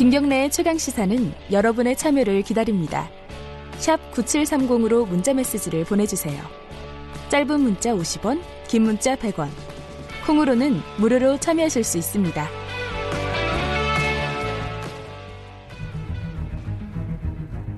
김경래의 0.00 0.50
최강 0.50 0.78
시사는 0.78 1.30
여러분의 1.52 1.94
참여를 1.94 2.40
기다립니다. 2.40 3.10
샵 3.76 3.98
9730으로 4.12 5.06
문자 5.06 5.34
메시지를 5.34 5.84
보내주세요. 5.84 6.42
짧은 7.28 7.60
문자 7.60 7.92
50원, 7.92 8.40
긴 8.66 8.84
문자 8.84 9.14
100원. 9.14 9.50
콩으로는 10.26 10.80
무료로 10.96 11.36
참여하실 11.36 11.84
수 11.84 11.98
있습니다. 11.98 12.48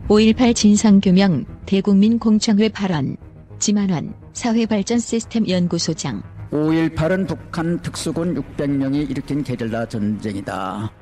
(5.18) 0.06 0.54
진상규명 0.54 1.44
대국민 1.66 2.20
공청회 2.20 2.68
발언 2.68 3.16
지만환 3.58 4.14
사회발전시스템연구소장 4.32 6.22
5.18은 6.52 7.26
북한 7.26 7.82
특수군 7.82 8.36
600명이 8.36 9.10
일으킨 9.10 9.42
게릴라 9.42 9.86
전쟁이다. 9.86 10.92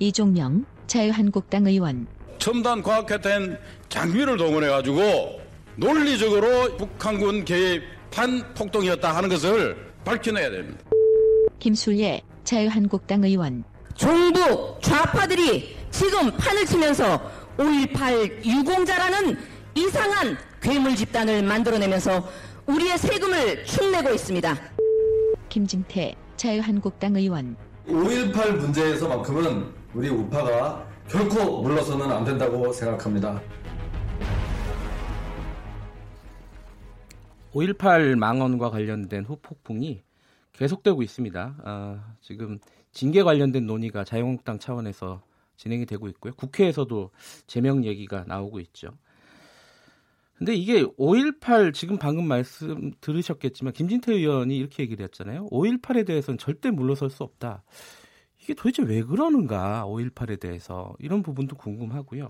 이종명 0.00 0.64
자유한국당 0.86 1.66
의원 1.66 2.06
첨단 2.38 2.82
과학회된 2.82 3.58
장비를 3.88 4.36
동원해 4.36 4.68
가지고 4.68 5.40
논리적으로 5.76 6.76
북한군 6.76 7.44
개입 7.44 7.82
반폭동이었다 8.10 9.14
하는 9.16 9.28
것을 9.28 9.76
밝혀내야 10.04 10.50
됩니다. 10.50 10.80
김술예 11.58 12.22
자유한국당 12.44 13.24
의원 13.24 13.64
종북 13.94 14.80
좌파들이 14.82 15.76
지금 15.90 16.30
판을 16.36 16.66
치면서 16.66 17.20
5.18 17.56 18.44
유공자라는 18.44 19.38
이상한 19.74 20.36
괴물 20.60 20.96
집단을 20.96 21.42
만들어내면서 21.42 22.28
우리의 22.66 22.98
세금을 22.98 23.64
축내고 23.64 24.10
있습니다. 24.10 24.56
김진태 25.48 26.14
자유한국당 26.36 27.16
의원 27.16 27.56
5.18 27.88 28.56
문제에서만큼은 28.56 29.83
우리 29.94 30.08
우파가 30.08 30.88
결코 31.08 31.62
물러서는 31.62 32.10
안 32.10 32.24
된다고 32.24 32.72
생각합니다. 32.72 33.40
5.18 37.52 38.16
망언과 38.16 38.70
관련된 38.70 39.24
후폭풍이 39.24 40.02
계속되고 40.52 41.02
있습니다. 41.02 41.56
아, 41.62 42.14
지금 42.20 42.58
징계 42.90 43.22
관련된 43.22 43.66
논의가 43.66 44.02
자유한국당 44.02 44.58
차원에서 44.58 45.22
진행이 45.56 45.86
되고 45.86 46.08
있고요. 46.08 46.32
국회에서도 46.34 47.10
제명 47.46 47.84
얘기가 47.84 48.24
나오고 48.26 48.58
있죠. 48.60 48.90
근데 50.36 50.54
이게 50.56 50.82
5.18 50.82 51.72
지금 51.72 51.96
방금 51.96 52.26
말씀 52.26 52.90
들으셨겠지만 53.00 53.72
김진태 53.72 54.12
의원이 54.12 54.56
이렇게 54.56 54.82
얘기를 54.82 55.04
했잖아요. 55.04 55.46
5.18에 55.46 56.04
대해서는 56.04 56.38
절대 56.38 56.72
물러설 56.72 57.08
수 57.08 57.22
없다. 57.22 57.62
이게 58.44 58.52
도대체 58.52 58.82
왜 58.82 59.02
그러는가 59.02 59.84
5.18에 59.86 60.38
대해서 60.38 60.94
이런 60.98 61.22
부분도 61.22 61.56
궁금하고요. 61.56 62.28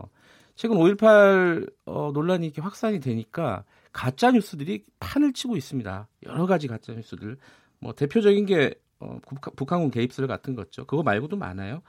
최근 0.55 0.77
5.18 0.77 1.73
어, 1.87 2.13
논란이 2.15 2.47
이렇게 2.47 2.63
확산이 2.63 3.01
되니까 3.01 3.65
가짜 3.93 4.31
뉴스들이 4.31 4.85
판을 5.01 5.33
치고 5.33 5.57
있습니다. 5.57 6.09
여러 6.27 6.47
가지 6.47 6.69
가짜 6.69 6.93
뉴스들. 6.93 7.37
뭐 7.81 7.93
대표적인 7.95 8.47
게 8.47 8.75
어, 9.01 9.19
북한군 9.57 9.91
개입설 9.91 10.29
같은 10.29 10.55
거죠. 10.55 10.87
그거 10.87 11.03
말고도 11.03 11.37
많아요. 11.37 11.83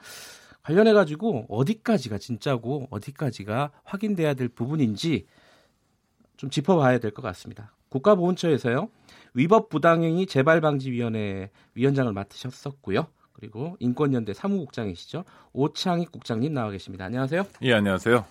관련해 0.64 0.94
가지고 0.94 1.46
어디까지가 1.48 2.18
진짜고 2.18 2.88
어디까지가 2.90 3.72
확인돼야 3.84 4.34
될 4.34 4.50
부분인지 4.50 5.28
좀 6.38 6.50
짚어봐야 6.50 6.98
될 6.98 7.12
것 7.12 7.22
같습니다. 7.22 7.76
국가보훈처에서요 7.90 8.90
위법 9.36 9.70
부당행위 9.70 10.26
재발 10.26 10.62
방지 10.62 10.92
위원회 10.92 11.52
위원장을 11.76 12.12
맡으셨었고요. 12.12 13.08
그리고 13.36 13.76
인권연대 13.80 14.34
사무국장이시죠 14.34 15.26
오창익 15.54 16.12
국장님 16.12 16.54
나와 16.54 16.72
계십니다. 16.72 17.06
안녕하세요. 17.06 17.46
예, 17.64 17.74
안녕하세요. 17.74 18.26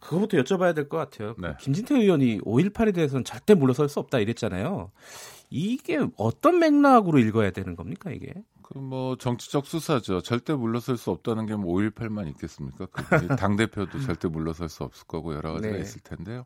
그거부터 0.00 0.36
여쭤봐야 0.38 0.74
될 0.74 0.88
것 0.88 0.98
같아요. 0.98 1.34
네. 1.38 1.54
김진태 1.60 1.94
의원이 1.96 2.40
5.18에 2.42 2.94
대해서는 2.94 3.24
절대 3.24 3.54
물러설 3.54 3.88
수 3.88 3.98
없다 3.98 4.18
이랬잖아요. 4.18 4.90
이게 5.50 5.98
어떤 6.16 6.58
맥락으로 6.58 7.18
읽어야 7.18 7.50
되는 7.50 7.74
겁니까 7.76 8.10
이게? 8.10 8.34
그 8.62 8.78
뭐 8.78 9.16
정치적 9.16 9.64
수사죠. 9.66 10.20
절대 10.20 10.52
물러설 10.52 10.96
수 10.96 11.10
없다는 11.10 11.46
게 11.46 11.54
뭐 11.54 11.74
5.18만 11.80 12.28
있겠습니까? 12.30 12.86
당 13.36 13.56
대표도 13.56 13.98
절대 14.02 14.28
물러설 14.28 14.68
수 14.68 14.82
없을 14.84 15.06
거고 15.06 15.34
여러 15.34 15.52
가지가 15.54 15.74
네. 15.74 15.80
있을 15.80 16.00
텐데요. 16.02 16.44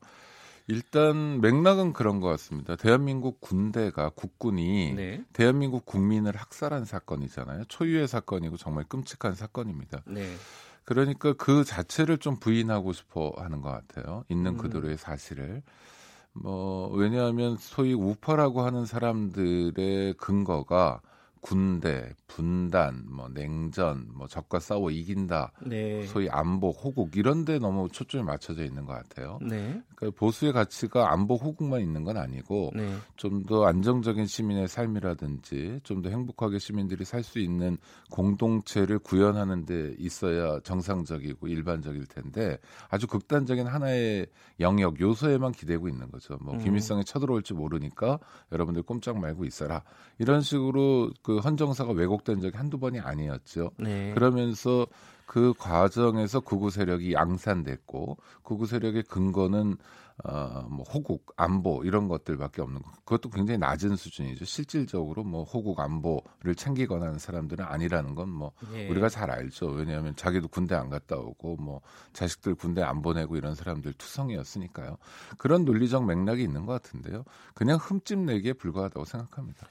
일단 0.71 1.41
맥락은 1.41 1.93
그런 1.93 2.21
것 2.21 2.29
같습니다. 2.29 2.77
대한민국 2.77 3.41
군대가 3.41 4.09
국군이 4.11 4.95
네. 4.95 5.25
대한민국 5.33 5.85
국민을 5.85 6.37
학살한 6.37 6.85
사건이잖아요. 6.85 7.65
초유의 7.65 8.07
사건이고 8.07 8.57
정말 8.57 8.85
끔찍한 8.85 9.35
사건입니다. 9.35 10.03
네. 10.07 10.37
그러니까 10.85 11.33
그 11.33 11.65
자체를 11.65 12.19
좀 12.19 12.37
부인하고 12.37 12.93
싶어 12.93 13.33
하는 13.37 13.61
것 13.63 13.71
같아요. 13.71 14.25
있는 14.29 14.53
음. 14.53 14.59
그대로의 14.59 14.97
사실을. 14.97 15.63
뭐 16.33 16.89
왜냐하면 16.95 17.57
소위 17.59 17.93
우퍼라고 17.93 18.63
하는 18.63 18.87
사람들의 18.87 20.15
근거가 20.15 21.01
군대, 21.41 22.15
분단, 22.27 23.05
뭐 23.09 23.29
냉전, 23.29 24.09
뭐 24.15 24.29
적과 24.29 24.61
싸워 24.61 24.91
이긴다, 24.91 25.53
네. 25.67 26.07
소위 26.07 26.29
안보, 26.29 26.71
호국 26.71 27.17
이런데 27.17 27.59
너무 27.59 27.89
초점이 27.89 28.25
맞춰져 28.25 28.63
있는 28.63 28.85
것 28.85 28.93
같아요. 28.93 29.39
네. 29.43 29.83
그러니까 30.01 30.19
보수의 30.19 30.53
가치가 30.53 31.13
안보, 31.13 31.37
호국만 31.37 31.81
있는 31.81 32.03
건 32.03 32.17
아니고 32.17 32.73
네. 32.75 32.97
좀더 33.17 33.65
안정적인 33.67 34.27
시민의 34.27 34.67
삶이라든지 34.67 35.81
좀 35.85 36.03
더 36.03 36.09
행복하게 36.09 36.59
시민들이 36.59 37.05
살 37.05 37.23
수 37.23 37.39
있는 37.39 37.77
공동체를 38.11 38.99
구현하는 38.99 39.67
데 39.67 39.95
있어야 39.99 40.59
정상적이고 40.61 41.47
일반적일 41.49 42.07
텐데 42.07 42.59
아주 42.89 43.07
극단적인 43.07 43.67
하나의 43.67 44.27
영역 44.59 44.99
요소에만 45.01 45.53
기대고 45.53 45.89
있는 45.89 46.11
거죠. 46.11 46.39
뭐 46.41 46.55
음. 46.55 46.59
김일성이 46.59 47.05
쳐들어올지 47.05 47.55
모르니까 47.55 48.19
여러분들 48.51 48.83
꼼짝 48.83 49.19
말고 49.19 49.45
있어라 49.45 49.83
이런 50.19 50.41
식으로. 50.41 51.11
그 51.23 51.39
헌정사가 51.39 51.93
왜곡된 51.93 52.41
적이 52.41 52.57
한두 52.57 52.79
번이 52.79 52.99
아니었죠. 52.99 53.73
네. 53.79 54.13
그러면서 54.15 54.87
그 55.31 55.55
과정에서 55.57 56.41
극우 56.41 56.71
세력이 56.71 57.13
양산됐고 57.13 58.19
극우 58.43 58.67
세력의 58.67 59.05
근거는 59.05 59.77
어, 60.25 60.67
뭐 60.69 60.85
호국 60.93 61.33
안보 61.37 61.85
이런 61.85 62.09
것들밖에 62.09 62.61
없는 62.63 62.83
거. 62.83 62.91
그것도 63.05 63.31
굉장히 63.31 63.59
낮은 63.59 63.95
수준이죠. 63.95 64.45
실질적으로 64.45 65.23
뭐 65.23 65.45
호국 65.45 65.79
안보를 65.79 66.57
챙기거나 66.57 67.07
하는 67.07 67.21
사람들은 67.21 67.65
아니라는 67.65 68.17
건뭐 68.17 68.51
예. 68.75 68.89
우리가 68.89 69.09
잘 69.09 69.31
알죠. 69.31 69.69
왜냐하면 69.69 70.17
자기도 70.17 70.49
군대 70.49 70.75
안 70.75 70.91
갔다 70.91 71.17
오고 71.17 71.59
뭐 71.59 71.81
자식들 72.13 72.57
군대 72.57 72.83
안 72.83 73.01
보내고 73.01 73.37
이런 73.37 73.55
사람들 73.55 73.93
투성이었으니까요. 73.93 74.97
그런 75.39 75.65
논리적 75.65 76.07
맥락이 76.07 76.43
있는 76.43 76.67
것 76.67 76.73
같은데요. 76.73 77.23
그냥 77.55 77.79
흠집 77.81 78.19
내기에 78.19 78.55
불과하다고 78.55 79.05
생각합니다. 79.05 79.69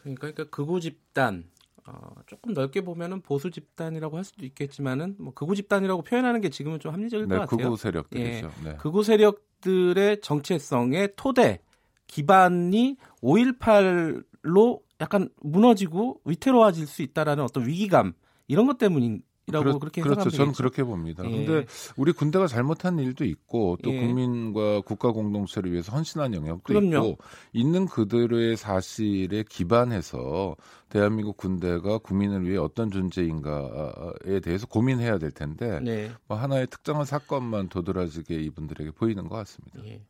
그러니까, 0.00 0.30
그러니까 0.30 0.44
극우 0.44 0.78
집단 0.78 1.50
어, 1.86 2.10
조금 2.26 2.52
넓게 2.52 2.80
보면은 2.80 3.20
보수 3.20 3.50
집단이라고 3.50 4.16
할 4.16 4.24
수도 4.24 4.44
있겠지만은 4.44 5.16
뭐 5.18 5.32
극우 5.32 5.54
집단이라고 5.54 6.02
표현하는 6.02 6.40
게 6.40 6.48
지금은 6.48 6.80
좀 6.80 6.92
합리적일 6.92 7.28
네, 7.28 7.36
것 7.36 7.42
같아요. 7.42 7.68
극우 7.68 7.76
세력들이죠. 7.76 8.46
예, 8.46 8.64
네. 8.64 8.76
극우 8.76 9.04
세력들의 9.04 10.20
정체성의 10.20 11.12
토대 11.16 11.60
기반이 12.06 12.96
5.18로 13.22 14.80
약간 15.00 15.28
무너지고 15.40 16.20
위태로워질 16.24 16.86
수 16.86 17.02
있다라는 17.02 17.44
어떤 17.44 17.66
위기감 17.66 18.14
이런 18.48 18.66
것 18.66 18.78
때문인 18.78 19.22
그렇, 19.46 19.78
그렇게 19.78 20.02
그렇죠. 20.02 20.28
저는 20.28 20.52
그렇게 20.52 20.82
봅니다. 20.82 21.24
예. 21.24 21.30
근데 21.30 21.66
우리 21.96 22.12
군대가 22.12 22.46
잘못한 22.46 22.98
일도 22.98 23.24
있고 23.24 23.78
또 23.82 23.92
예. 23.92 24.00
국민과 24.00 24.80
국가 24.80 25.12
공동체를 25.12 25.70
위해서 25.72 25.92
헌신한 25.92 26.34
영역도 26.34 26.64
그럼요. 26.64 26.88
있고 26.88 27.18
있는 27.52 27.86
그대로의 27.86 28.56
사실에 28.56 29.44
기반해서 29.48 30.56
대한민국 30.88 31.36
군대가 31.36 31.98
국민을 31.98 32.48
위해 32.48 32.58
어떤 32.58 32.90
존재인가에 32.90 34.40
대해서 34.42 34.66
고민해야 34.66 35.18
될 35.18 35.30
텐데 35.30 35.80
네. 35.80 36.10
뭐 36.26 36.36
하나의 36.36 36.66
특정한 36.66 37.04
사건만 37.04 37.68
도드라지게 37.68 38.34
이분들에게 38.34 38.90
보이는 38.92 39.28
것 39.28 39.36
같습니다. 39.36 39.80
예. 39.84 40.02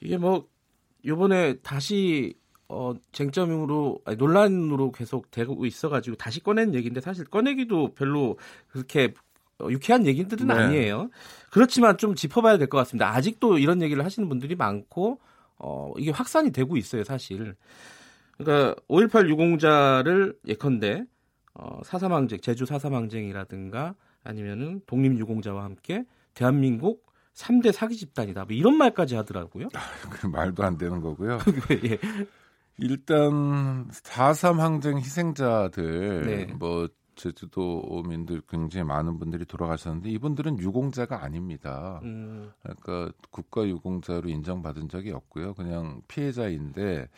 이게 0.00 0.18
뭐 0.18 0.46
요번에 1.06 1.54
다시 1.60 2.34
어, 2.68 2.94
쟁점으로 3.12 4.00
아니, 4.04 4.16
논란으로 4.16 4.92
계속 4.92 5.30
되고 5.30 5.64
있어가지고 5.66 6.16
다시 6.16 6.42
꺼낸 6.42 6.74
얘기인데 6.74 7.00
사실 7.00 7.24
꺼내기도 7.24 7.94
별로 7.94 8.38
그렇게 8.68 9.14
어, 9.58 9.68
유쾌한 9.70 10.06
얘기들은 10.06 10.48
네. 10.48 10.54
아니에요. 10.54 11.10
그렇지만 11.50 11.96
좀 11.96 12.14
짚어봐야 12.14 12.58
될 12.58 12.68
것 12.68 12.78
같습니다. 12.78 13.08
아직도 13.14 13.58
이런 13.58 13.82
얘기를 13.82 14.04
하시는 14.04 14.28
분들이 14.28 14.54
많고 14.54 15.20
어, 15.58 15.92
이게 15.96 16.10
확산이 16.10 16.50
되고 16.52 16.76
있어요, 16.76 17.04
사실. 17.04 17.54
그러니까 18.36 18.74
5.18 18.88 19.28
유공자를 19.30 20.36
예컨대 20.46 21.04
어, 21.54 21.80
사사망쟁, 21.84 22.40
제주 22.40 22.66
사사망쟁이라든가 22.66 23.94
아니면은 24.24 24.82
독립 24.86 25.16
유공자와 25.18 25.64
함께 25.64 26.04
대한민국 26.34 27.06
3대 27.34 27.72
사기 27.72 27.96
집단이다. 27.96 28.44
뭐 28.44 28.54
이런 28.54 28.76
말까지 28.76 29.14
하더라고요. 29.14 29.68
아, 29.74 29.80
그 30.10 30.26
말도 30.26 30.64
안 30.64 30.76
되는 30.76 31.00
거고요. 31.00 31.38
예. 31.84 31.98
일단 32.78 33.88
4.3 33.88 34.58
항쟁 34.58 34.98
희생자들 34.98 36.26
네. 36.26 36.44
뭐 36.54 36.88
제주도민들 37.16 38.42
굉장히 38.48 38.86
많은 38.86 39.18
분들이 39.18 39.44
돌아가셨는데 39.46 40.10
이분들은 40.10 40.58
유공자가 40.58 41.24
아닙니다. 41.24 42.00
음, 42.04 42.52
그러니까 42.62 43.12
국가 43.30 43.66
유공자로 43.66 44.28
인정받은 44.28 44.88
적이 44.88 45.12
없고요. 45.12 45.54
그냥 45.54 46.02
피해자인데 46.08 47.08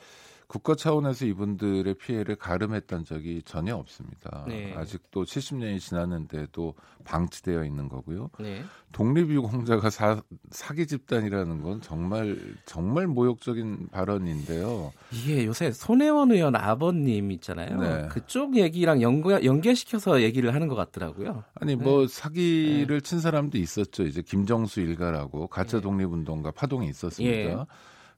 국가 0.49 0.75
차원에서 0.75 1.27
이분들의 1.27 1.93
피해를 1.95 2.35
가름했던 2.37 3.05
적이 3.05 3.43
전혀 3.45 3.77
없습니다. 3.77 4.47
네. 4.49 4.73
아직도 4.75 5.25
70년이 5.25 5.79
지났는데도 5.79 6.75
방치되어 7.05 7.65
있는 7.65 7.91
거고요. 7.91 8.31
네. 8.41 8.65
독립유공자가 8.93 9.91
사, 9.91 10.23
사기 10.50 10.87
집단이라는 10.87 11.62
건 11.62 11.83
정말 11.83 12.39
정말 12.65 13.06
모욕적인 13.06 13.89
발언인데요. 13.93 14.95
이게 15.12 15.45
요새 15.45 15.71
손혜원 15.71 16.33
의원 16.33 16.56
아버님 16.56 17.31
있잖아요. 17.33 17.79
네. 17.79 18.09
그쪽 18.09 18.56
얘기랑 18.56 19.03
연결, 19.03 19.45
연계시켜서 19.45 20.23
얘기를 20.23 20.55
하는 20.55 20.69
것 20.69 20.77
같더라고요. 20.77 21.45
아니 21.56 21.77
뭐 21.77 22.06
사기를 22.06 23.03
친 23.03 23.21
사람도 23.21 23.59
있었죠. 23.59 24.05
이제 24.05 24.23
김정수 24.23 24.81
일가라고 24.81 25.49
가짜 25.49 25.77
네. 25.77 25.83
독립운동가 25.83 26.53
파동이 26.53 26.89
있었습니다. 26.89 27.67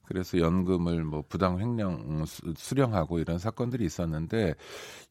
예. 0.03 0.07
그래서 0.07 0.37
연금을 0.39 1.03
뭐 1.03 1.23
부당 1.27 1.59
횡령 1.59 2.25
수- 2.25 2.53
수령하고 2.55 3.19
이런 3.19 3.37
사건들이 3.37 3.85
있었는데 3.85 4.55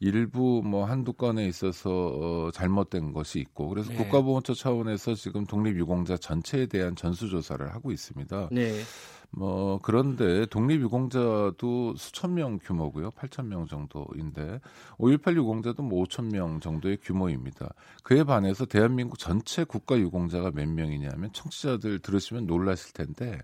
일부 0.01 0.63
뭐 0.65 0.85
한두 0.85 1.13
건에 1.13 1.47
있어서 1.47 1.91
어, 1.91 2.51
잘못된 2.53 3.13
것이 3.13 3.39
있고 3.41 3.69
그래서 3.69 3.91
네. 3.91 3.97
국가보훈처 3.97 4.55
차원에서 4.55 5.15
지금 5.15 5.47
독립유공자 5.47 6.17
전체에 6.17 6.67
대한 6.67 6.97
전수조사를 6.97 7.73
하고 7.75 7.93
있습니다. 7.93 8.49
네. 8.53 8.81
뭐 9.33 9.79
그런데 9.81 10.45
독립유공자도 10.47 11.95
수천 11.97 12.35
명 12.35 12.59
규모고요. 12.59 13.13
8천 13.13 13.47
명 13.47 13.67
정도인데 13.67 14.61
5.18 14.99 15.37
유공자도 15.37 15.83
뭐 15.85 16.05
5천 16.05 16.33
명 16.33 16.59
정도의 16.61 16.99
규모입니다. 17.03 17.73
그에 18.03 18.25
반해서 18.25 18.65
대한민국 18.67 19.19
전체 19.19 19.63
국가 19.65 19.97
유공자가 19.99 20.51
몇 20.51 20.69
명이냐면 20.69 21.31
청취자들 21.33 22.01
들으시면 22.01 22.47
놀라실 22.47 22.93
텐데 22.93 23.39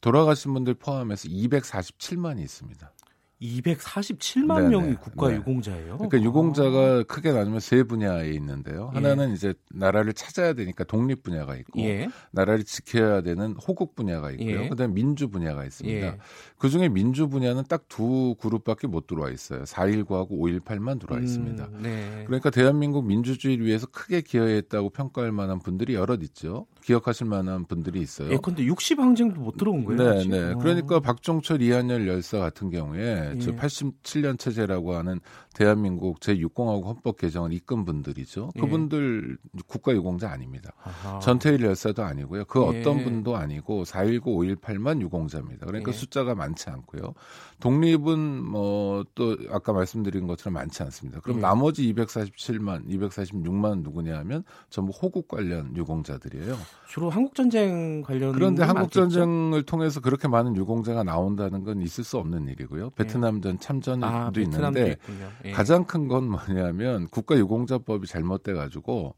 돌아가신 0.00 0.54
분들 0.54 0.74
포함해서 0.74 1.28
247만이 1.28 2.40
있습니다. 2.40 2.92
247만 3.40 4.56
네네. 4.56 4.68
명이 4.68 4.94
국가 4.96 5.28
네. 5.28 5.36
유공자예요. 5.36 5.98
그러니까 5.98 6.22
유공자가 6.22 7.02
크게 7.04 7.32
나누면 7.32 7.60
세 7.60 7.82
분야에 7.82 8.30
있는데요. 8.32 8.90
예. 8.94 8.98
하나는 8.98 9.32
이제 9.32 9.54
나라를 9.70 10.12
찾아야 10.12 10.52
되니까 10.52 10.84
독립 10.84 11.22
분야가 11.22 11.56
있고 11.56 11.80
예. 11.80 12.08
나라를 12.30 12.64
지켜야 12.64 13.20
되는 13.22 13.54
호국 13.56 13.94
분야가 13.94 14.30
있고요. 14.32 14.64
예. 14.64 14.68
그다음에 14.68 14.92
민주 14.94 15.28
분야가 15.28 15.64
있습니다. 15.64 16.06
예. 16.06 16.18
그 16.58 16.68
중에 16.68 16.88
민주 16.88 17.28
분야는 17.28 17.64
딱 17.68 17.86
두 17.96 18.34
그룹밖에 18.40 18.86
못 18.86 19.06
들어와 19.06 19.30
있어요. 19.30 19.62
4.19하고 19.62 20.32
5.18만 20.32 21.00
들어와 21.00 21.18
있습니다. 21.20 21.64
음, 21.64 21.82
네. 21.82 22.24
그러니까 22.26 22.50
대한민국 22.50 23.06
민주주의를 23.06 23.64
위해서 23.64 23.86
크게 23.86 24.20
기여했다고 24.20 24.90
평가할 24.90 25.32
만한 25.32 25.60
분들이 25.60 25.94
여럿 25.94 26.22
있죠. 26.24 26.66
기억하실 26.82 27.26
만한 27.26 27.64
분들이 27.64 28.00
있어요. 28.00 28.30
예, 28.32 28.36
근데 28.42 28.64
60 28.64 28.98
항쟁도 28.98 29.40
못 29.40 29.56
들어온 29.56 29.84
거예요. 29.84 30.14
네? 30.14 30.24
네. 30.28 30.52
어. 30.52 30.58
그러니까 30.58 31.00
박종철 31.00 31.62
이한열 31.62 32.06
열사 32.06 32.38
같은 32.38 32.68
경우에 32.68 33.25
예. 33.34 33.38
저 33.40 33.52
87년 33.52 34.38
체제라고 34.38 34.94
하는 34.94 35.20
대한민국 35.56 36.20
제6공화국 36.20 36.84
헌법 36.84 37.16
개정을 37.16 37.54
이끈 37.54 37.86
분들이죠. 37.86 38.50
예. 38.56 38.60
그분들 38.60 39.38
국가유공자 39.66 40.30
아닙니다. 40.30 40.74
아하. 40.84 41.18
전태일 41.20 41.62
열사도 41.62 42.04
아니고요. 42.04 42.44
그 42.44 42.60
예. 42.60 42.80
어떤 42.80 43.02
분도 43.02 43.36
아니고 43.36 43.84
4.19, 43.84 44.22
5.18만 44.60 45.00
유공자입니다. 45.00 45.64
그러니까 45.64 45.92
예. 45.92 45.96
숫자가 45.96 46.34
많지 46.34 46.68
않고요. 46.68 47.14
독립은 47.60 48.44
뭐 48.44 49.06
또 49.14 49.36
아까 49.50 49.72
말씀드린 49.72 50.26
것처럼 50.26 50.54
많지 50.54 50.82
않습니다. 50.84 51.20
그럼 51.20 51.38
예. 51.38 51.40
나머지 51.42 51.92
247만, 51.92 52.86
246만 52.86 53.82
누구냐 53.82 54.16
하면 54.18 54.44
전부 54.70 54.92
호국 54.92 55.28
관련 55.28 55.74
유공자들이에요. 55.76 56.56
주로 56.88 57.10
한국 57.10 57.34
전쟁 57.34 58.02
관련 58.02 58.32
그런데 58.32 58.62
한국? 58.62 58.90
전쟁을 58.92 59.64
통해서 59.64 60.00
그렇게 60.00 60.28
많은 60.28 60.56
유공자가 60.56 61.02
나온다는 61.02 61.64
건 61.64 61.80
있을 61.82 62.04
수 62.04 62.18
없는 62.18 62.48
일이고요. 62.48 62.90
베트남 62.90 63.40
전 63.40 63.58
참전도 63.58 64.06
아, 64.06 64.30
있는데. 64.36 64.96
예. 65.46 65.52
가장 65.52 65.84
큰 65.84 66.08
건 66.08 66.28
뭐냐면 66.28 67.08
국가유공자법이 67.08 68.06
잘못돼 68.06 68.54
가지고 68.54 69.14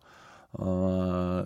어 0.53 1.45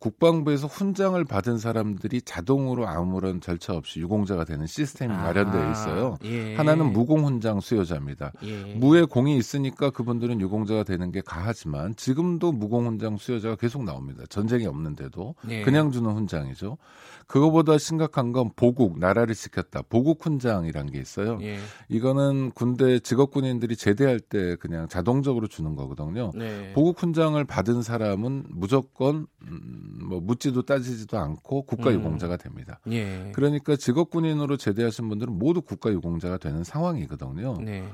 국방부에서 0.00 0.66
훈장을 0.66 1.22
받은 1.24 1.58
사람들이 1.58 2.22
자동으로 2.22 2.88
아무런 2.88 3.40
절차 3.40 3.74
없이 3.74 4.00
유공자가 4.00 4.44
되는 4.44 4.66
시스템이 4.66 5.12
아, 5.12 5.22
마련되어 5.24 5.70
있어요. 5.70 6.16
예. 6.24 6.56
하나는 6.56 6.92
무공 6.92 7.26
훈장 7.26 7.60
수여자입니다. 7.60 8.32
예. 8.44 8.74
무에 8.74 9.04
공이 9.04 9.36
있으니까 9.36 9.90
그분들은 9.90 10.40
유공자가 10.40 10.84
되는 10.84 11.12
게 11.12 11.20
가하지만 11.20 11.94
지금도 11.96 12.52
무공 12.52 12.86
훈장 12.86 13.18
수여자가 13.18 13.56
계속 13.56 13.84
나옵니다. 13.84 14.24
전쟁이 14.30 14.66
없는데도 14.66 15.34
예. 15.50 15.62
그냥 15.62 15.90
주는 15.90 16.10
훈장이죠. 16.10 16.78
그거보다 17.26 17.78
심각한 17.78 18.32
건 18.32 18.50
보국 18.56 18.98
나라를 18.98 19.34
지켰다. 19.34 19.82
보국 19.82 20.24
훈장이란 20.24 20.90
게 20.90 20.98
있어요. 20.98 21.38
예. 21.42 21.58
이거는 21.88 22.52
군대 22.52 22.98
직업 22.98 23.30
군인들이 23.32 23.76
제대할 23.76 24.18
때 24.18 24.56
그냥 24.56 24.88
자동적으로 24.88 25.46
주는 25.46 25.76
거거든요. 25.76 26.32
네. 26.34 26.72
보국 26.72 27.00
훈장을 27.00 27.42
받은 27.44 27.82
사람은 27.82 28.46
무조건 28.48 29.26
음, 29.42 29.89
뭐 29.92 30.20
묻지도 30.20 30.62
따지지도 30.62 31.18
않고 31.18 31.62
국가 31.62 31.90
음. 31.90 31.96
유공자가 31.96 32.36
됩니다. 32.36 32.80
예. 32.90 33.32
그러니까 33.34 33.76
직업 33.76 34.10
군인으로 34.10 34.56
제대하신 34.56 35.08
분들은 35.08 35.38
모두 35.38 35.62
국가 35.62 35.90
유공자가 35.90 36.38
되는 36.38 36.64
상황이거든요. 36.64 37.58
네. 37.60 37.88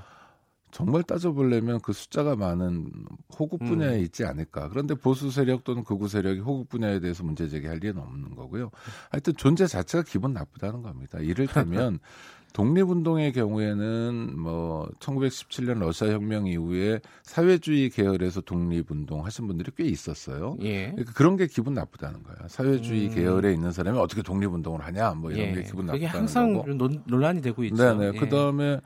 정말 0.71 1.03
따져보려면 1.05 1.81
그 1.81 1.93
숫자가 1.93 2.37
많은 2.37 2.91
호국 3.39 3.63
음. 3.63 3.69
분야에 3.69 4.01
있지 4.01 4.25
않을까. 4.25 4.69
그런데 4.69 4.95
보수 4.95 5.31
세력 5.31 5.65
또는 5.65 5.85
극우 5.85 6.09
세력이 6.09 6.41
호국 6.41 6.69
분야에 6.69 7.01
대해서 7.01 7.25
문제 7.25 7.49
제기할 7.49 7.79
리는 7.79 7.99
없는 7.99 8.35
거고요. 8.35 8.71
하여튼 9.11 9.33
존재 9.37 9.67
자체가 9.67 10.05
기분 10.07 10.35
나쁘다는 10.35 10.83
겁니다. 10.83 11.19
이를테면 11.19 11.99
독립운동의 12.57 13.35
경우에는 13.35 14.41
뭐 14.41 14.89
1917년 14.99 15.79
러시아 15.79 16.09
혁명 16.09 16.47
이후에 16.47 17.01
사회주의 17.23 17.91
계열에서 17.91 18.41
독립운동 18.41 19.27
하신 19.27 19.47
분들이 19.47 19.71
꽤 19.77 19.85
있었어요. 19.85 20.57
예. 20.63 20.87
그러니까 20.93 21.13
그런 21.13 21.37
게 21.37 21.49
기분 21.49 21.75
나쁘다는 21.75 22.23
거야. 22.23 22.37
사회주의 22.49 23.09
음. 23.09 23.15
계열에 23.15 23.53
있는 23.53 23.73
사람이 23.73 23.99
어떻게 23.99 24.23
독립운동을 24.23 24.81
하냐, 24.81 25.11
뭐 25.11 25.33
이런 25.33 25.49
예. 25.49 25.53
게 25.53 25.63
기분 25.65 25.85
그게 25.87 26.07
나쁘다는 26.07 26.19
항상 26.19 26.55
거고. 26.55 26.73
논, 26.73 27.03
논란이 27.07 27.43
되고 27.43 27.63
있죠. 27.65 27.77
네네. 27.77 28.13
예. 28.15 28.19
그 28.19 28.27
다음에 28.31 28.81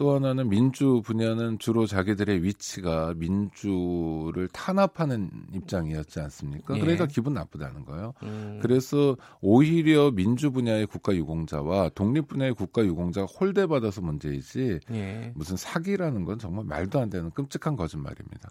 또 0.00 0.14
하나는 0.14 0.48
민주 0.48 1.02
분야는 1.04 1.58
주로 1.58 1.84
자기들의 1.84 2.42
위치가 2.42 3.12
민주를 3.18 4.48
탄압하는 4.48 5.30
입장이었지 5.52 6.20
않습니까? 6.20 6.74
예. 6.74 6.80
그러니까 6.80 7.04
기분 7.04 7.34
나쁘다는 7.34 7.84
거예요. 7.84 8.14
음, 8.22 8.60
그래서 8.62 9.18
오히려 9.42 10.10
민주 10.10 10.52
분야의 10.52 10.86
국가 10.86 11.14
유공자와 11.14 11.90
독립 11.90 12.28
분야의 12.28 12.54
국가 12.54 12.82
유공자가 12.82 13.26
홀대받아서 13.26 14.00
문제이지 14.00 14.80
예. 14.90 15.32
무슨 15.34 15.58
사기라는 15.58 16.24
건 16.24 16.38
정말 16.38 16.64
말도 16.64 16.98
안 16.98 17.10
되는 17.10 17.30
끔찍한 17.32 17.76
거짓말입니다. 17.76 18.48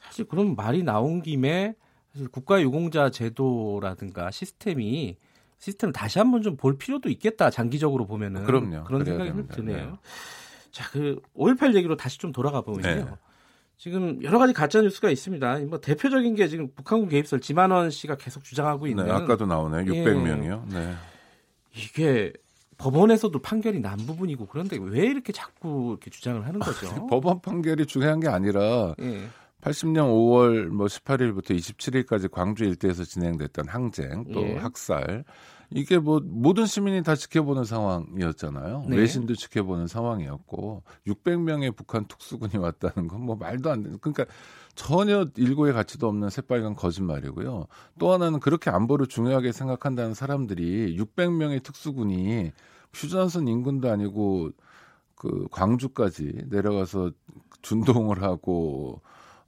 사실 0.00 0.24
그런 0.24 0.56
말이 0.56 0.82
나온 0.82 1.20
김에 1.20 1.74
사실 2.14 2.28
국가 2.28 2.62
유공자 2.62 3.10
제도라든가 3.10 4.30
시스템이 4.30 5.18
시스템을 5.58 5.92
다시 5.92 6.18
한번 6.18 6.40
좀 6.40 6.56
볼 6.56 6.78
필요도 6.78 7.10
있겠다 7.10 7.50
장기적으로 7.50 8.06
보면은 8.06 8.44
그럼요. 8.44 8.84
그런 8.84 9.04
생각이 9.04 9.28
됩니다. 9.28 9.54
드네요. 9.56 9.90
네. 9.90 9.92
자, 10.74 10.90
그 10.90 11.20
5.18 11.36 11.76
얘기로 11.76 11.96
다시 11.96 12.18
좀 12.18 12.32
돌아가 12.32 12.60
보면요. 12.60 13.04
네. 13.04 13.10
지금 13.76 14.20
여러 14.24 14.40
가지 14.40 14.52
가짜 14.52 14.82
뉴스가 14.82 15.08
있습니다. 15.08 15.58
뭐 15.68 15.80
대표적인 15.80 16.34
게 16.34 16.48
지금 16.48 16.68
북한군 16.74 17.08
개입설 17.08 17.40
지만원 17.40 17.90
씨가 17.90 18.16
계속 18.16 18.42
주장하고 18.42 18.88
있는 18.88 19.06
네, 19.06 19.12
아까도 19.12 19.46
나오네요. 19.46 19.94
예. 19.94 20.04
600명이요. 20.04 20.66
네. 20.72 20.94
이게 21.76 22.32
법원에서도 22.76 23.38
판결이 23.38 23.78
난 23.78 23.98
부분이고 23.98 24.46
그런데 24.46 24.76
왜 24.80 25.06
이렇게 25.06 25.32
자꾸 25.32 25.90
이렇게 25.92 26.10
주장을 26.10 26.44
하는 26.44 26.58
거죠? 26.58 27.06
법원 27.06 27.40
판결이 27.40 27.86
중요한 27.86 28.18
게 28.18 28.26
아니라 28.26 28.96
예. 29.00 29.28
80년 29.64 30.08
5월 30.10 30.66
뭐 30.66 30.86
18일부터 30.86 31.56
27일까지 31.56 32.30
광주 32.30 32.64
일대에서 32.64 33.04
진행됐던 33.04 33.68
항쟁 33.68 34.24
또 34.32 34.42
예. 34.42 34.56
학살 34.56 35.24
이게 35.70 35.98
뭐 35.98 36.20
모든 36.22 36.66
시민이 36.66 37.02
다 37.02 37.14
지켜보는 37.16 37.64
상황이었잖아요. 37.64 38.84
네. 38.88 38.96
외신도 38.96 39.34
지켜보는 39.34 39.86
상황이었고 39.86 40.82
600명의 41.06 41.74
북한 41.74 42.06
특수군이 42.06 42.58
왔다는 42.58 43.08
건 43.08 43.24
뭐 43.24 43.36
말도 43.36 43.70
안 43.70 43.82
되는 43.82 43.98
그러니까 44.00 44.26
전혀 44.74 45.26
일고의 45.36 45.72
가치도 45.72 46.06
없는 46.06 46.28
새빨간 46.28 46.74
거짓말이고요. 46.74 47.66
또 47.98 48.12
하나는 48.12 48.40
그렇게 48.40 48.68
안보를 48.68 49.06
중요하게 49.06 49.52
생각한다는 49.52 50.12
사람들이 50.12 50.98
600명의 50.98 51.62
특수군이 51.62 52.52
휴전선 52.92 53.48
인근도 53.48 53.90
아니고 53.90 54.50
그 55.14 55.48
광주까지 55.50 56.44
내려가서 56.50 57.12
준동을 57.62 58.22
하고 58.22 59.00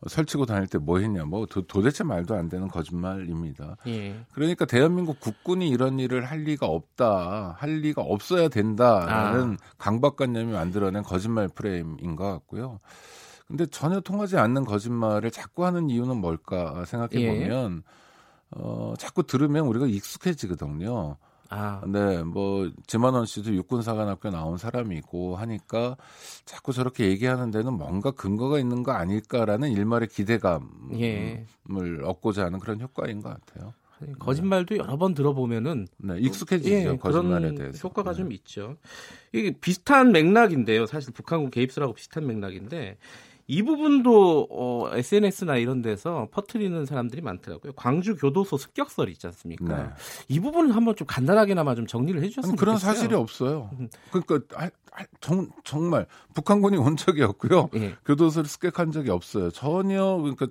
설치고 0.06 0.46
다닐 0.46 0.66
때 0.68 0.78
뭐 0.78 0.98
했냐 0.98 1.24
뭐 1.24 1.46
도, 1.46 1.62
도대체 1.66 2.04
말도 2.04 2.34
안 2.34 2.48
되는 2.48 2.68
거짓말입니다. 2.68 3.76
예. 3.86 4.20
그러니까 4.32 4.64
대한민국 4.66 5.18
국군이 5.20 5.68
이런 5.68 5.98
일을 5.98 6.24
할 6.24 6.40
리가 6.40 6.66
없다, 6.66 7.56
할 7.58 7.70
리가 7.80 8.02
없어야 8.02 8.48
된다라는 8.48 9.56
강박관념이 9.78 10.52
만들어낸 10.52 11.02
거짓말 11.02 11.48
프레임인 11.48 12.14
것 12.16 12.30
같고요. 12.30 12.80
근데 13.48 13.64
전혀 13.66 14.00
통하지 14.00 14.36
않는 14.38 14.64
거짓말을 14.64 15.30
자꾸 15.30 15.64
하는 15.64 15.88
이유는 15.88 16.16
뭘까 16.18 16.84
생각해 16.84 17.20
예. 17.22 17.28
보면 17.28 17.82
어 18.50 18.94
자꾸 18.98 19.22
들으면 19.22 19.66
우리가 19.66 19.86
익숙해지거든요. 19.86 21.16
아, 21.50 21.82
네, 21.86 22.22
뭐 22.22 22.70
지만원 22.86 23.26
씨도 23.26 23.54
육군사관학교 23.54 24.30
나온 24.30 24.58
사람이고 24.58 25.36
하니까 25.36 25.96
자꾸 26.44 26.72
저렇게 26.72 27.06
얘기하는 27.08 27.50
데는 27.50 27.72
뭔가 27.74 28.10
근거가 28.10 28.58
있는 28.58 28.82
거 28.82 28.92
아닐까라는 28.92 29.70
일말의 29.70 30.08
기대감을 30.08 31.00
예. 31.00 31.46
얻고자 32.02 32.44
하는 32.46 32.58
그런 32.58 32.80
효과인 32.80 33.22
것 33.22 33.30
같아요. 33.30 33.72
거짓말도 34.18 34.76
여러 34.76 34.98
번 34.98 35.14
들어보면은 35.14 35.88
네, 35.98 36.18
익숙해지죠 36.18 36.74
예, 36.74 36.96
거짓말에 36.96 37.54
대해서. 37.54 37.88
효과가 37.88 38.10
네. 38.12 38.16
좀 38.18 38.32
있죠. 38.32 38.76
이게 39.32 39.52
비슷한 39.52 40.12
맥락인데요. 40.12 40.86
사실 40.86 41.12
북한군 41.14 41.50
개입설하고 41.50 41.94
비슷한 41.94 42.26
맥락인데 42.26 42.98
이 43.48 43.62
부분도 43.62 44.48
어, 44.50 44.90
SNS나 44.92 45.56
이런 45.56 45.82
데서 45.82 46.28
퍼뜨리는 46.32 46.84
사람들이 46.84 47.22
많더라고요. 47.22 47.72
광주 47.74 48.16
교도소 48.16 48.56
습격설 48.56 49.08
있지 49.10 49.26
않습니까? 49.28 49.82
네. 49.84 49.88
이 50.28 50.40
부분은 50.40 50.72
한번 50.72 50.96
좀 50.96 51.06
간단하게나마 51.06 51.74
좀 51.74 51.86
정리를 51.86 52.20
해주셨으면 52.22 52.52
아니, 52.52 52.58
그런 52.58 52.76
좋겠어요. 52.76 52.94
사실이 52.94 53.14
없어요. 53.14 53.70
음. 53.78 53.88
그러니까 54.10 54.40
아, 54.60 54.68
아, 54.92 55.04
정, 55.20 55.48
정말 55.62 56.06
북한군이 56.34 56.76
온 56.76 56.96
적이 56.96 57.22
없고요. 57.22 57.70
예. 57.76 57.96
교도소를 58.04 58.48
습격한 58.48 58.90
적이 58.92 59.10
없어요. 59.10 59.50
전혀 59.50 60.16
그러니까 60.16 60.46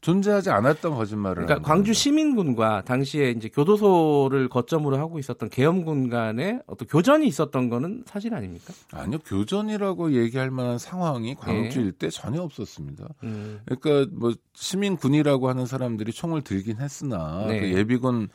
존재하지 0.00 0.50
않았던 0.50 0.94
거짓말을. 0.94 1.46
그러니까 1.46 1.66
광주. 1.66 1.92
시민군과 1.92 2.82
당시에 2.84 3.30
이제 3.30 3.48
교도소를 3.48 4.48
거점으로 4.48 4.96
하고 4.98 5.18
있었던 5.18 5.48
계엄군 5.48 6.08
간에 6.08 6.60
어떤 6.66 6.86
교전이 6.86 7.26
있었던 7.26 7.68
거는 7.68 8.04
사실 8.06 8.34
아닙니까? 8.34 8.72
아니요 8.92 9.18
교전이라고 9.26 10.12
얘기할 10.12 10.50
만한 10.50 10.78
상황이 10.78 11.34
광주 11.34 11.80
예. 11.80 11.84
일대 11.86 12.10
전혀 12.10 12.40
없었습니다. 12.42 13.08
음, 13.24 13.60
그러니까 13.64 14.10
뭐 14.14 14.32
시민군이라고 14.54 15.48
하는 15.48 15.66
사람들이 15.66 16.12
총을 16.12 16.42
들긴 16.42 16.78
했으나 16.78 17.46
네. 17.48 17.60
그 17.60 17.72
예비군 17.72 18.28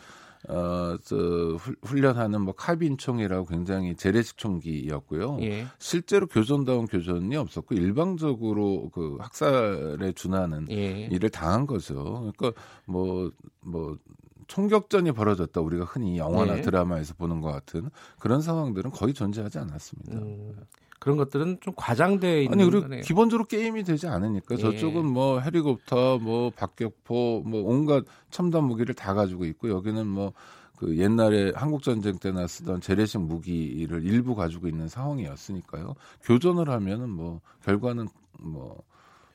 어 0.49 0.83
저 1.03 1.57
훈련하는 1.83 2.41
뭐 2.41 2.53
카빈총이라고 2.53 3.45
굉장히 3.45 3.95
재래식 3.95 4.37
총기였고요. 4.37 5.37
예. 5.41 5.65
실제로 5.79 6.27
교전다운 6.27 6.85
교전이 6.87 7.35
없었고 7.35 7.75
일방적으로 7.75 8.89
그 8.93 9.17
학살에 9.19 10.11
준하는 10.13 10.67
예. 10.69 11.07
일을 11.11 11.29
당한 11.29 11.67
거죠. 11.67 12.31
그러니까 12.37 12.61
뭐뭐 12.85 13.97
총격전이 14.47 15.13
벌어졌다 15.13 15.59
우리가 15.59 15.85
흔히 15.85 16.17
영화나 16.17 16.55
네. 16.55 16.61
드라마에서 16.61 17.13
보는 17.15 17.41
것 17.41 17.51
같은 17.51 17.89
그런 18.19 18.41
상황들은 18.41 18.91
거의 18.91 19.13
존재하지 19.13 19.59
않았습니다. 19.59 20.17
음, 20.17 20.55
그런 21.03 21.17
것들은 21.17 21.57
좀 21.61 21.73
과장돼 21.75 22.43
있는 22.43 22.59
아니 22.61 22.69
그리고 22.69 22.83
거네요. 22.83 23.01
기본적으로 23.01 23.45
게임이 23.45 23.83
되지 23.83 24.07
않으니까 24.07 24.55
예. 24.55 24.57
저쪽은 24.57 25.05
뭐 25.05 25.39
헬리콥터, 25.39 26.19
뭐 26.19 26.49
박격포, 26.51 27.43
뭐 27.45 27.61
온갖 27.63 28.05
첨단 28.31 28.63
무기를 28.63 28.95
다 28.95 29.13
가지고 29.13 29.45
있고 29.45 29.69
여기는 29.69 30.07
뭐 30.07 30.33
그 30.83 30.97
옛날에 30.97 31.53
한국 31.55 31.81
전쟁 31.81 32.17
때나 32.17 32.45
쓰던 32.45 32.81
재래식 32.81 33.19
무기를 33.19 34.03
일부 34.03 34.35
가지고 34.35 34.67
있는 34.67 34.89
상황이었으니까요. 34.89 35.95
교전을 36.23 36.69
하면은 36.69 37.09
뭐 37.09 37.39
결과는 37.63 38.07
뭐 38.39 38.83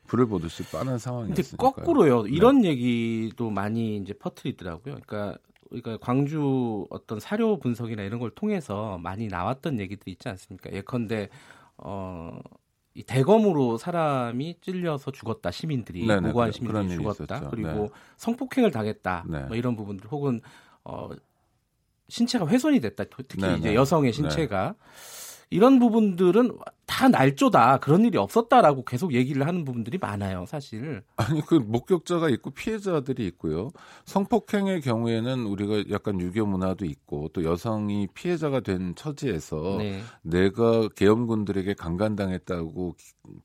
불을 0.08 0.26
보듯이 0.26 0.62
빠는 0.70 0.98
상황이었으니까. 0.98 1.56
거꾸로요. 1.56 2.24
네. 2.24 2.30
이런 2.32 2.64
얘기도 2.64 3.50
많이 3.50 3.96
이제 3.96 4.12
퍼뜨리더라고요. 4.12 4.98
그러니까 5.06 5.38
그러니까 5.68 5.96
광주 5.98 6.86
어떤 6.90 7.20
사료 7.20 7.58
분석이나 7.58 8.02
이런 8.02 8.20
걸 8.20 8.30
통해서 8.30 8.98
많이 8.98 9.28
나왔던 9.28 9.80
얘기들이 9.80 10.12
있지 10.12 10.28
않습니까? 10.28 10.70
예컨대 10.72 11.28
어. 11.78 12.38
이 12.94 13.04
대검으로 13.04 13.76
사람이 13.78 14.56
찔려서 14.60 15.12
죽었다 15.12 15.52
시민들이 15.52 16.04
네네, 16.04 16.28
무고한 16.28 16.50
그런- 16.50 16.88
시민들이 16.88 16.96
죽었다. 17.14 17.48
그리고 17.48 17.68
네. 17.68 17.88
성폭행을 18.16 18.72
당했다 18.72 19.24
네. 19.28 19.42
뭐 19.44 19.56
이런 19.56 19.76
부분들 19.76 20.10
혹은 20.10 20.40
어 20.82 21.08
신체가 22.08 22.48
훼손이 22.48 22.80
됐다 22.80 23.04
특히 23.04 23.40
네네. 23.40 23.58
이제 23.58 23.74
여성의 23.76 24.12
신체가 24.12 24.74
이런 25.50 25.78
부분들은 25.78 26.58
다 26.86 27.08
날조다 27.08 27.78
그런 27.78 28.04
일이 28.04 28.18
없었다라고 28.18 28.84
계속 28.84 29.14
얘기를 29.14 29.46
하는 29.46 29.64
부분들이 29.64 29.98
많아요 29.98 30.46
사실 30.46 31.02
아니 31.16 31.40
그 31.42 31.54
목격자가 31.54 32.28
있고 32.30 32.50
피해자들이 32.50 33.26
있고요. 33.28 33.70
성폭행의 34.06 34.80
경우에는 34.80 35.44
우리가 35.46 35.90
약간 35.90 36.20
유교 36.20 36.46
문화도 36.46 36.84
있고 36.86 37.28
또 37.32 37.44
여성이 37.44 38.08
피해자가 38.14 38.60
된 38.60 38.94
처지에서 38.94 39.76
네. 39.78 40.00
내가 40.22 40.88
계엄군들에게 40.88 41.74
강간당했다고 41.74 42.96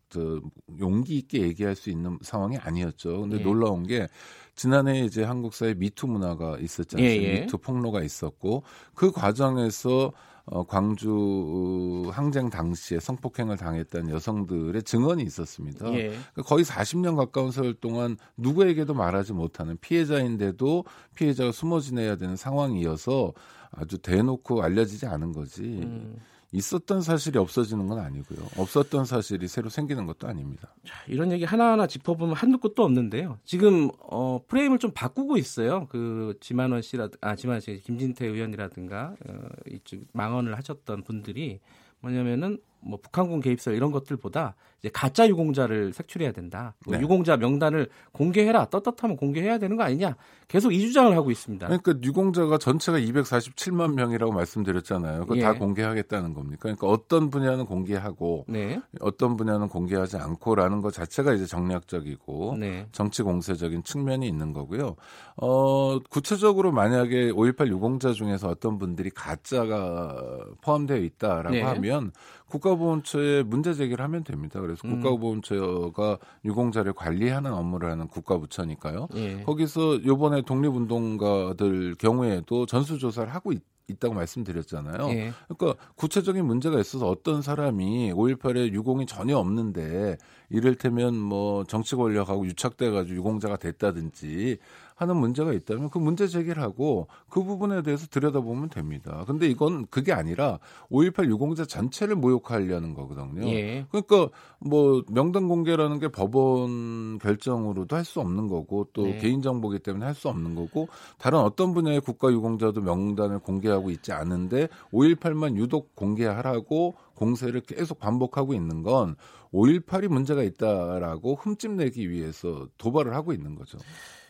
저 0.10 0.42
용기 0.80 1.18
있게 1.18 1.42
얘기할 1.42 1.76
수 1.76 1.90
있는 1.90 2.18
상황이 2.22 2.58
아니었죠. 2.58 3.22
근데 3.22 3.40
예. 3.40 3.44
놀라운 3.44 3.84
게 3.84 4.08
지난해 4.56 5.02
이제 5.02 5.24
한국 5.24 5.54
사회 5.54 5.74
미투 5.74 6.08
문화가 6.08 6.58
있었지 6.60 6.96
예, 7.00 7.04
않습니까? 7.04 7.34
예. 7.34 7.42
미투 7.42 7.58
폭로가 7.58 8.02
있었고 8.02 8.64
그 8.94 9.12
과정에서 9.12 10.12
어, 10.46 10.66
광주 10.66 12.04
항쟁 12.12 12.50
당시에 12.50 13.00
성폭행을 13.00 13.56
당했던 13.56 14.10
여성들의 14.10 14.84
증언이 14.84 15.24
있었습니다. 15.24 15.88
예. 15.94 16.08
그러니까 16.10 16.42
거의 16.44 16.66
40년 16.66 17.16
가까운 17.16 17.52
세월 17.52 17.74
동안 17.76 18.18
누구에게도 18.36 18.94
말하지 18.94 19.34
못하는 19.34 19.78
피해자인데도 19.80 20.84
피해자가 21.16 21.54
숨어 21.54 21.80
지내야 21.80 22.18
되는 22.18 22.36
상황이어서 22.36 23.34
아주 23.72 23.98
대놓고 24.00 24.62
알려지지 24.62 25.06
않은 25.06 25.32
거지. 25.32 25.64
음. 25.64 26.18
있었던 26.54 27.02
사실이 27.02 27.40
없어지는 27.40 27.88
건 27.88 28.00
아니고요. 28.00 28.40
없었던 28.58 29.06
사실이 29.06 29.48
새로 29.48 29.70
생기는 29.70 30.06
것도 30.06 30.28
아닙니다. 30.28 30.74
자, 30.86 30.96
이런 31.08 31.32
얘기 31.32 31.44
하나하나 31.44 31.88
짚어보면 31.88 32.36
한두 32.36 32.60
끝도 32.60 32.84
없는데요. 32.84 33.40
지금 33.44 33.90
어, 34.00 34.40
프레임을 34.48 34.78
좀 34.78 34.92
바꾸고 34.92 35.38
있어요. 35.38 35.88
그 35.90 36.38
지만원 36.40 36.82
씨라 36.84 37.10
아 37.22 37.36
지만원 37.36 37.60
씨 37.60 37.82
김진태 37.84 38.28
의원이라든가 38.28 39.16
어, 39.28 39.34
이쪽 39.68 40.02
망언을 40.14 40.56
하셨던 40.56 41.04
분들이 41.04 41.60
뭐냐면은 42.00 42.60
뭐 42.86 43.00
북한군 43.02 43.40
개입설 43.40 43.76
이런 43.76 43.92
것들보다 43.92 44.56
이제 44.84 44.90
가짜 44.94 45.28
유공자를 45.30 45.94
색출해야 45.94 46.34
된다. 46.34 46.76
뭐 46.86 46.98
네. 46.98 47.02
유공자 47.02 47.38
명단을 47.38 47.88
공개해라. 48.12 48.66
떳떳하면 48.66 49.16
공개해야 49.16 49.58
되는 49.58 49.78
거 49.78 49.84
아니냐. 49.84 50.18
계속 50.50 50.74
이 50.74 50.82
주장을 50.82 51.16
하고 51.16 51.32
있습니다. 51.32 51.66
그러니까 51.66 51.94
유공자가 52.04 52.58
전체가 52.58 53.00
247만 53.00 53.94
명이라고 53.94 54.34
말씀드렸잖아요. 54.34 55.22
그거 55.22 55.38
예. 55.38 55.42
다 55.42 55.54
공개하겠다는 55.54 56.34
겁니까? 56.34 56.64
그러니까 56.64 56.88
어떤 56.88 57.30
분야는 57.30 57.66
공개하고 57.66 58.46
네. 58.50 58.82
어떤 59.00 59.38
분야는 59.38 59.70
공개하지 59.70 60.18
않고라는 60.18 60.82
것 60.82 60.94
자체가 60.94 61.34
이제 61.34 61.46
정략적이고 61.46 62.58
네. 62.60 62.86
정치 62.92 63.24
공세적인 63.24 63.84
측면이 63.84 64.28
있는 64.28 64.52
거고요. 64.52 64.98
어, 65.38 66.00
구체적으로 66.10 66.74
만약에 66.74 67.32
5.18 67.32 67.70
유공자 67.70 68.12
중에서 68.12 68.50
어떤 68.50 68.78
분들이 68.78 69.10
가짜가 69.12 70.46
포함되어 70.62 70.98
있다라고 70.98 71.52
네. 71.52 71.62
하면 71.62 72.12
국가보훈처에 72.54 73.44
문제 73.44 73.74
제기를 73.74 74.04
하면 74.04 74.24
됩니다. 74.24 74.62
그래서 74.62 74.88
음. 74.88 75.02
국가보훈처가 75.02 76.20
유공자를 76.46 76.94
관리하는 76.94 77.52
업무를 77.54 77.90
하는 77.90 78.08
국가부처니까요. 78.08 79.08
예. 79.16 79.44
거기서 79.44 80.06
요번에 80.06 80.44
독립운동가들 80.44 81.96
경우에도 81.96 82.66
전수조사를 82.66 83.34
하고 83.34 83.54
있, 83.54 83.62
있다고 83.88 84.14
말씀드렸잖아요. 84.14 85.10
예. 85.10 85.34
그러니까 85.48 85.82
구체적인 85.96 86.46
문제가 86.46 86.80
있어서 86.80 87.10
어떤 87.10 87.42
사람이 87.42 88.14
5.18에 88.14 88.72
유공이 88.72 89.08
전혀 89.08 89.38
없는데 89.38 90.18
이를테면 90.50 91.16
뭐 91.18 91.64
정치 91.66 91.96
권력하고 91.96 92.46
유착돼 92.46 92.92
가지고 92.92 93.18
유공자가 93.18 93.58
됐다든지 93.58 94.58
하는 94.96 95.18
문제가 95.18 95.54
있다면 95.54 95.90
그 95.90 95.98
문제 95.98 96.28
제기를 96.28 96.62
하고 96.62 97.08
그 97.30 97.44
부분에 97.44 97.82
대해서 97.82 98.08
들여다보면 98.08 98.70
됩니다. 98.70 99.24
근데 99.28 99.48
이건 99.48 99.88
그게 99.90 100.14
아니라 100.14 100.60
5.18 100.92 101.30
유공자 101.30 101.66
전체를 101.66 102.16
모욕하려는 102.16 102.94
거거든요. 102.94 103.48
예. 103.48 103.86
그러니까 103.92 104.30
뭐 104.60 105.04
명단 105.10 105.48
공개라는 105.48 106.00
게 106.00 106.08
법원 106.08 107.20
결정으로도 107.20 107.96
할 107.96 108.04
수 108.04 108.20
없는 108.20 108.48
거고 108.50 108.90
또 108.94 109.04
네. 109.04 109.18
개인 109.20 109.42
정보기 109.42 109.80
때문에 109.80 110.06
할 110.06 110.14
수 110.14 110.30
없는 110.30 110.56
거고 110.56 110.88
다른 111.18 111.40
어떤 111.40 111.74
분야의 111.74 112.02
국가 112.02 112.32
유공자도 112.32 112.82
명단을 112.82 113.40
공개하고 113.40 113.90
있지 113.92 114.12
않은데 114.12 114.68
5.18만 114.92 115.56
유독 115.58 115.96
공개하라고 115.96 116.96
공세를 117.16 117.62
계속 117.62 118.00
반복하고 118.00 118.54
있는 118.54 118.84
건 118.84 119.16
5.18이 119.54 120.08
문제가 120.08 120.44
있다라고 120.44 121.36
흠집내기 121.36 122.10
위해서 122.10 122.68
도발을 122.78 123.14
하고 123.16 123.34
있는 123.34 123.56
거죠. 123.56 123.78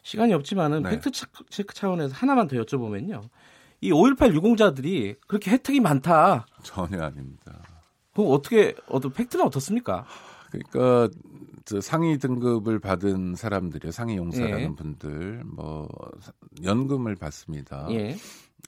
시간이 0.04 0.34
없지만은 0.34 0.84
네. 0.84 0.90
팩트 0.92 1.12
체크- 1.50 1.74
차원에서 1.74 2.14
하나만 2.14 2.48
더 2.48 2.56
여쭤보면요. 2.58 3.28
이 3.82 3.92
5.18 3.92 4.34
유공자들이 4.34 5.16
그렇게 5.28 5.52
혜택이 5.52 5.80
많다. 5.80 6.46
전혀 6.62 7.02
아닙니다. 7.02 7.62
그럼 8.14 8.32
어떻게 8.32 8.76
어떤 8.88 9.12
팩트는 9.12 9.46
어떻습니까? 9.46 10.06
그러니까 10.52 11.10
저 11.66 11.82
상위 11.82 12.18
등급을 12.18 12.80
받은 12.80 13.36
사람들이요, 13.36 13.92
상위 13.92 14.18
용사라는 14.18 14.60
예. 14.62 14.76
분들 14.76 15.44
뭐 15.46 15.90
연금을 16.64 17.16
받습니다. 17.16 17.88
예. 17.92 18.16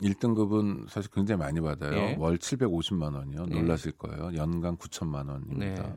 1등급은 0.02 0.90
사실 0.90 1.10
굉장히 1.12 1.40
많이 1.40 1.62
받아요. 1.62 1.94
예. 1.94 2.16
월 2.18 2.38
750만 2.38 3.14
원이요. 3.14 3.46
예. 3.52 3.56
놀라실 3.62 3.94
거예요. 3.94 4.32
연간 4.36 4.78
9천만 4.78 5.30
원입니다. 5.30 5.84
네. 5.84 5.94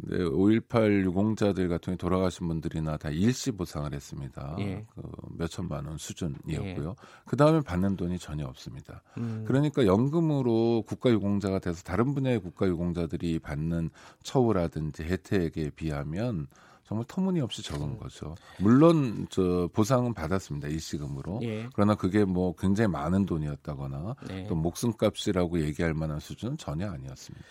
근데 0.00 0.24
5.18 0.24 1.04
유공자들 1.04 1.68
같은 1.68 1.96
경우 1.96 1.96
돌아가신 1.96 2.46
분들이나 2.46 2.96
다 2.96 3.10
일시 3.10 3.50
보상을 3.50 3.92
했습니다. 3.92 4.56
예. 4.60 4.86
그 4.94 5.02
몇천만 5.36 5.86
원 5.86 5.98
수준이었고요. 5.98 6.94
그 7.24 7.36
다음에 7.36 7.60
받는 7.60 7.96
돈이 7.96 8.18
전혀 8.18 8.46
없습니다. 8.46 9.02
음. 9.18 9.44
그러니까 9.46 9.86
연금으로 9.86 10.84
국가 10.86 11.10
유공자가 11.10 11.58
돼서 11.58 11.82
다른 11.82 12.14
분야의 12.14 12.40
국가 12.40 12.66
유공자들이 12.66 13.40
받는 13.40 13.90
처우라든지 14.22 15.02
혜택에 15.02 15.70
비하면 15.70 16.46
정말 16.88 17.04
터무니없이 17.06 17.62
적은 17.62 17.98
거죠. 17.98 18.34
물론 18.58 19.26
저 19.28 19.68
보상은 19.74 20.14
받았습니다 20.14 20.68
일시금으로. 20.68 21.40
예. 21.42 21.68
그러나 21.74 21.94
그게 21.94 22.24
뭐 22.24 22.54
굉장히 22.56 22.88
많은 22.88 23.26
돈이었다거나 23.26 24.14
네. 24.26 24.46
또 24.48 24.54
목숨값이라고 24.54 25.60
얘기할 25.60 25.92
만한 25.92 26.18
수준은 26.18 26.56
전혀 26.56 26.90
아니었습니다. 26.90 27.44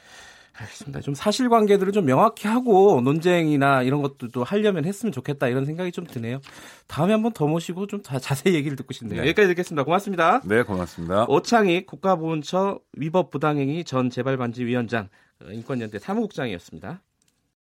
알겠습니다. 0.57 1.01
좀 1.01 1.13
사실관계들을 1.13 1.91
좀 1.93 2.05
명확히 2.05 2.47
하고 2.47 3.01
논쟁이나 3.01 3.83
이런 3.83 4.01
것들도 4.01 4.43
하려면 4.43 4.85
했으면 4.85 5.11
좋겠다 5.11 5.47
이런 5.47 5.65
생각이 5.65 5.91
좀 5.91 6.05
드네요. 6.05 6.39
다음에 6.87 7.13
한번 7.13 7.31
더 7.33 7.47
모시고 7.47 7.87
좀다 7.87 8.19
자세히 8.19 8.55
얘기를 8.55 8.75
듣고 8.75 8.93
싶네요. 8.93 9.21
네. 9.21 9.27
여기까지 9.27 9.47
듣겠습니다. 9.49 9.83
고맙습니다. 9.83 10.41
네, 10.45 10.63
고맙습니다. 10.63 11.25
오창익 11.29 11.85
국가보훈처 11.85 12.79
위법 12.93 13.29
부당행위 13.29 13.83
전 13.83 14.09
재발반지 14.09 14.65
위원장 14.65 15.09
어, 15.43 15.51
인권연대 15.51 15.99
사무국장이었습니다. 15.99 17.01